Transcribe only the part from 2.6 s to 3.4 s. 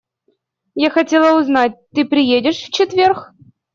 в четверг?